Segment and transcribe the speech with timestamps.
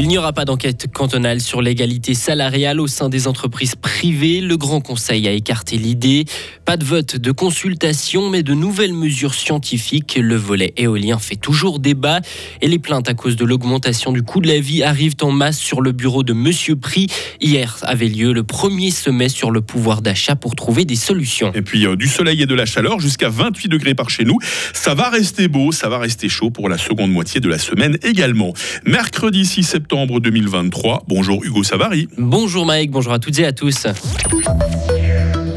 [0.00, 4.40] Il n'y aura pas d'enquête cantonale sur l'égalité salariale au sein des entreprises privées.
[4.40, 6.24] Le Grand Conseil a écarté l'idée.
[6.64, 10.18] Pas de vote de consultation, mais de nouvelles mesures scientifiques.
[10.18, 12.22] Le volet éolien fait toujours débat
[12.62, 15.58] et les plaintes à cause de l'augmentation du coût de la vie arrivent en masse
[15.58, 17.08] sur le bureau de Monsieur Prix.
[17.42, 21.52] Hier avait lieu le premier sommet sur le pouvoir d'achat pour trouver des solutions.
[21.52, 24.38] Et puis euh, du soleil et de la chaleur jusqu'à 28 degrés par chez nous.
[24.72, 27.98] Ça va rester beau, ça va rester chaud pour la seconde moitié de la semaine
[28.02, 28.54] également.
[28.86, 31.04] Mercredi 6 septembre 2023.
[31.08, 32.08] Bonjour Hugo Savary.
[32.16, 33.86] Bonjour Mike, bonjour à toutes et à tous.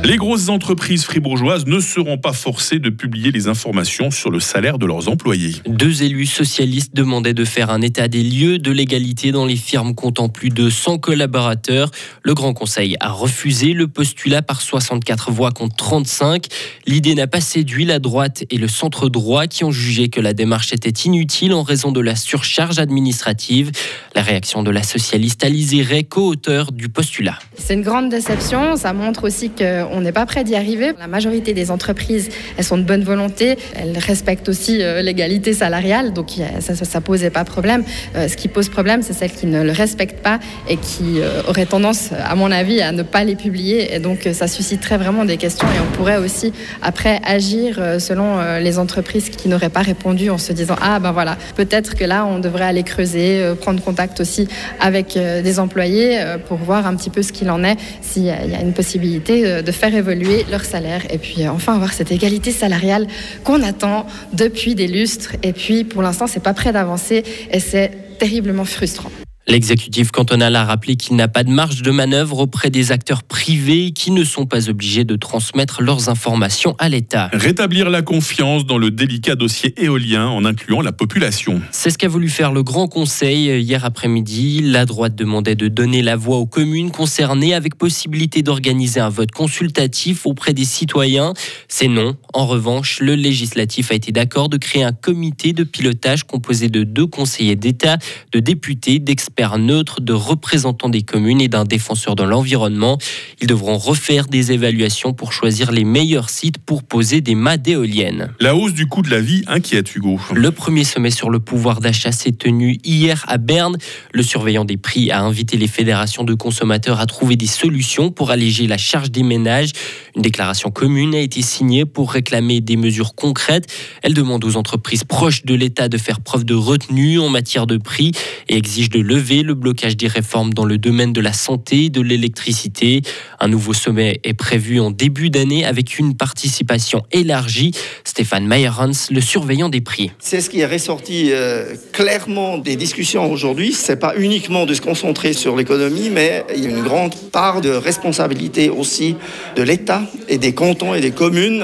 [0.06, 4.78] Les grosses entreprises fribourgeoises ne seront pas forcées de publier les informations sur le salaire
[4.78, 5.56] de leurs employés.
[5.66, 9.96] Deux élus socialistes demandaient de faire un état des lieux de l'égalité dans les firmes
[9.96, 11.90] comptant plus de 100 collaborateurs.
[12.22, 16.48] Le Grand Conseil a refusé le postulat par 64 voix contre 35.
[16.86, 20.34] L'idée n'a pas séduit la droite et le centre droit qui ont jugé que la
[20.34, 23.72] démarche était inutile en raison de la surcharge administrative.
[24.16, 27.40] La réaction de la socialiste Alizé Ray, co-auteur du postulat.
[27.58, 28.76] C'est une grande déception.
[28.76, 30.92] Ça montre aussi que on n'est pas prêt d'y arriver.
[31.00, 36.14] La majorité des entreprises, elles sont de bonne volonté, elles respectent aussi euh, l'égalité salariale,
[36.14, 37.84] donc ça, ça, posait pas problème.
[38.16, 41.42] Euh, ce qui pose problème, c'est celles qui ne le respectent pas et qui euh,
[41.48, 43.94] auraient tendance, à mon avis, à ne pas les publier.
[43.94, 48.80] Et donc ça susciterait vraiment des questions et on pourrait aussi après agir selon les
[48.80, 52.40] entreprises qui n'auraient pas répondu en se disant ah ben voilà, peut-être que là on
[52.40, 54.48] devrait aller creuser, prendre contact aussi
[54.80, 58.62] avec des employés pour voir un petit peu ce qu'il en est, s'il y a
[58.62, 62.52] une possibilité de faire faire évoluer leur salaire et puis euh, enfin avoir cette égalité
[62.52, 63.06] salariale
[63.44, 65.36] qu'on attend depuis des lustres.
[65.44, 69.12] Et puis pour l'instant, c'est pas prêt d'avancer et c'est terriblement frustrant.
[69.46, 73.92] L'exécutif cantonal a rappelé qu'il n'a pas de marge de manœuvre auprès des acteurs privés
[73.92, 77.30] qui ne sont pas obligés de transmettre leurs informations à l'État.
[77.34, 81.62] Rétablir la confiance dans le délicat dossier éolien en incluant la population.
[81.72, 84.62] C'est ce qu'a voulu faire le Grand Conseil hier après-midi.
[84.62, 89.32] La droite demandait de donner la voix aux communes concernées avec possibilité d'organiser un vote
[89.32, 91.34] consultatif auprès des citoyens.
[91.68, 92.16] C'est non.
[92.34, 96.86] En revanche, le législatif a été d'accord de créer un comité de pilotage composé de
[96.86, 97.98] deux conseillers d'État,
[98.32, 103.00] de députés, d'experts experts neutres, de représentants des communes et d'un défenseur de l'environnement.
[103.42, 108.32] Ils devront refaire des évaluations pour choisir les meilleurs sites pour poser des mâts d'éoliennes.
[108.40, 110.20] La hausse du coût de la vie inquiète Hugo.
[110.36, 113.76] Le premier sommet sur le pouvoir d'achat s'est tenu hier à Berne.
[114.14, 118.30] Le surveillant des prix a invité les fédérations de consommateurs à trouver des solutions pour
[118.30, 119.72] alléger la charge des ménages.
[120.16, 123.66] Une déclaration commune a été signée pour réclamer des mesures concrètes.
[124.04, 127.78] Elle demande aux entreprises proches de l'État de faire preuve de retenue en matière de
[127.78, 128.12] prix
[128.48, 131.90] et exige de lever le blocage des réformes dans le domaine de la santé et
[131.90, 133.02] de l'électricité.
[133.40, 137.72] Un nouveau sommet est prévu en début d'année avec une participation élargie.
[138.04, 140.12] Stéphane Meyerhans, le surveillant des prix.
[140.20, 143.72] C'est ce qui est ressorti euh, clairement des discussions aujourd'hui.
[143.72, 147.62] C'est pas uniquement de se concentrer sur l'économie, mais il y a une grande part
[147.62, 149.16] de responsabilité aussi
[149.56, 151.64] de l'État et des cantons et des communes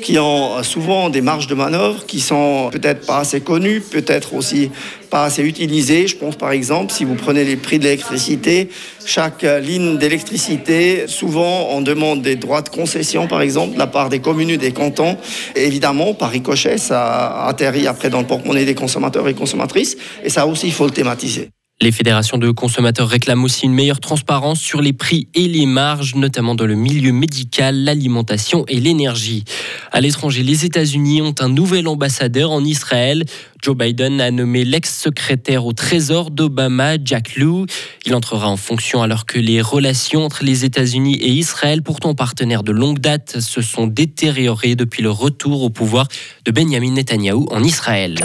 [0.00, 4.70] qui ont souvent des marges de manœuvre qui sont peut-être pas assez connues, peut-être aussi
[5.10, 6.06] pas assez utilisées.
[6.06, 8.68] Je pense par exemple, si vous prenez les prix de l'électricité,
[9.04, 14.08] chaque ligne d'électricité, souvent on demande des droits de concession par exemple de la part
[14.08, 15.16] des communes et des cantons.
[15.56, 19.96] évidemment, par ricochet, ça atterrit après dans le porte-monnaie des consommateurs et consommatrices.
[20.22, 21.50] Et ça aussi, il faut le thématiser.
[21.80, 26.16] Les fédérations de consommateurs réclament aussi une meilleure transparence sur les prix et les marges,
[26.16, 29.44] notamment dans le milieu médical, l'alimentation et l'énergie.
[29.92, 33.24] À l'étranger, les États-Unis ont un nouvel ambassadeur en Israël.
[33.62, 37.66] Joe Biden a nommé l'ex-secrétaire au Trésor d'Obama, Jack Lew.
[38.04, 42.64] Il entrera en fonction alors que les relations entre les États-Unis et Israël, pourtant partenaires
[42.64, 46.08] de longue date, se sont détériorées depuis le retour au pouvoir
[46.44, 48.16] de Benjamin Netanyahou en Israël.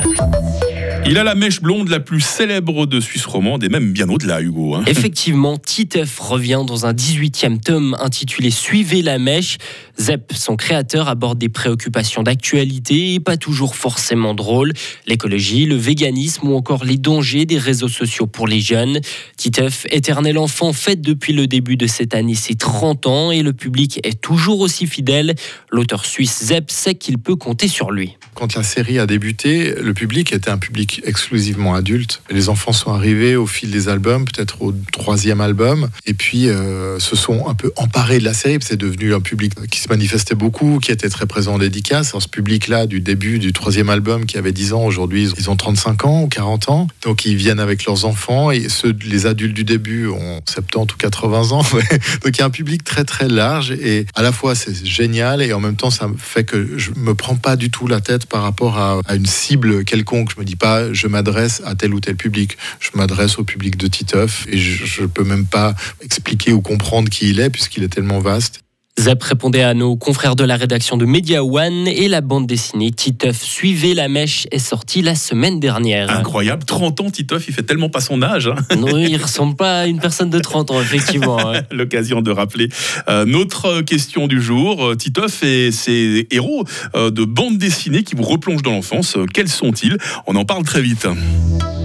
[1.05, 4.41] Il a la mèche blonde la plus célèbre de Suisse romande et même bien au-delà,
[4.41, 4.75] Hugo.
[4.75, 4.83] Hein.
[4.87, 9.57] Effectivement, Titeuf revient dans un 18e tome intitulé Suivez la mèche.
[9.99, 14.71] Zep, son créateur, aborde des préoccupations d'actualité et pas toujours forcément drôles.
[15.05, 19.01] L'écologie, le véganisme ou encore les dangers des réseaux sociaux pour les jeunes.
[19.35, 23.51] Titeuf, éternel enfant, fête depuis le début de cette année ses 30 ans et le
[23.51, 25.35] public est toujours aussi fidèle.
[25.69, 28.15] L'auteur suisse Zep sait qu'il peut compter sur lui.
[28.35, 32.21] Quand la série a débuté, le public était un public exclusivement adulte.
[32.29, 36.99] Les enfants sont arrivés au fil des albums, peut-être au troisième album, et puis euh,
[36.99, 38.57] se sont un peu emparés de la série.
[38.61, 42.11] C'est devenu un public qui se manifestait beaucoup, qui était très présent en dédicace.
[42.13, 45.55] Dans ce public-là, du début du troisième album, qui avait 10 ans, aujourd'hui ils ont
[45.55, 46.87] 35 ans ou 40 ans.
[47.01, 48.67] Donc ils viennent avec leurs enfants, et
[49.03, 51.63] les adultes du début ont 70 ou 80 ans.
[52.23, 55.41] Donc il y a un public très très large, et à la fois c'est génial,
[55.41, 58.25] et en même temps ça fait que je me prends pas du tout la tête
[58.25, 60.31] par rapport à, à une cible quelconque.
[60.35, 62.57] Je me dis pas je m'adresse à tel ou tel public.
[62.79, 67.09] Je m'adresse au public de Titeuf et je ne peux même pas expliquer ou comprendre
[67.09, 68.63] qui il est puisqu'il est tellement vaste.
[68.99, 72.91] Zep répondait à nos confrères de la rédaction de Media One et la bande dessinée
[72.91, 76.11] Titeuf Suivez la mèche est sortie la semaine dernière.
[76.11, 78.47] Incroyable, 30 ans, Titeuf, il fait tellement pas son âge.
[78.47, 78.75] Hein.
[78.77, 81.39] Non, il ressemble pas à une personne de 30 ans, effectivement.
[81.71, 82.69] L'occasion de rappeler
[83.09, 84.85] euh, notre question du jour.
[84.85, 86.63] Euh, Titeuf et ses héros
[86.95, 89.97] euh, de bande dessinée qui vous replongent dans l'enfance, quels sont-ils?
[90.27, 91.07] On en parle très vite.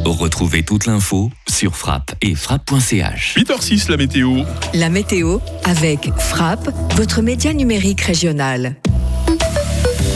[0.05, 3.37] Retrouvez toute l'info sur frappe et frappe.ch.
[3.37, 4.39] 8h06, la météo.
[4.75, 8.77] La météo avec Frappe, votre média numérique régional.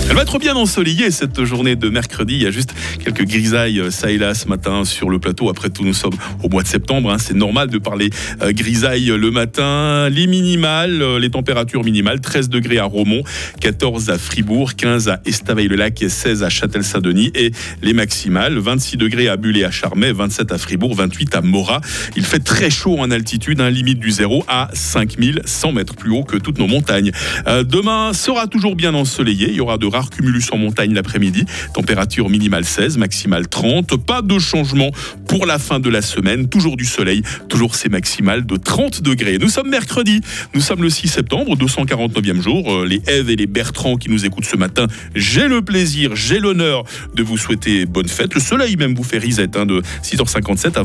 [0.08, 2.34] Elle va être bien ensoleillée cette journée de mercredi.
[2.34, 5.48] Il y a juste quelques grisailles euh, ça et là ce matin sur le plateau.
[5.48, 7.10] Après tout, nous sommes au mois de septembre.
[7.10, 7.18] Hein.
[7.18, 8.10] C'est normal de parler
[8.42, 10.08] euh, grisailles le matin.
[10.10, 13.22] Les minimales, euh, les températures minimales 13 degrés à Romont,
[13.60, 17.30] 14 à Fribourg, 15 à Estavayer-le-Lac et 16 à Châtel-Saint-Denis.
[17.34, 21.40] Et les maximales 26 degrés à Bulle et à Charmey, 27 à Fribourg, 28 à
[21.42, 21.80] Morat.
[22.16, 26.24] Il fait très chaud en altitude, un limite du zéro à 5100 mètres plus haut
[26.24, 27.12] que toutes nos montagnes.
[27.46, 29.48] demain sera toujours bien ensoleillé.
[29.48, 31.44] Il y aura de rares cumulus en montagne l'après-midi.
[31.74, 33.96] Température minimale 16, maximale 30.
[34.04, 34.90] Pas de changement
[35.28, 36.48] pour la fin de la semaine.
[36.48, 39.38] Toujours du soleil, toujours ces maximales de 30 degrés.
[39.38, 40.20] Nous sommes mercredi,
[40.54, 42.72] nous sommes le 6 septembre, 249e jour.
[42.72, 46.40] Euh, les Eve et les Bertrand qui nous écoutent ce matin, j'ai le plaisir, j'ai
[46.40, 46.84] l'honneur
[47.14, 48.34] de vous souhaiter bonne fête.
[48.34, 50.80] Le soleil même vous fait risette hein, de 6h57 à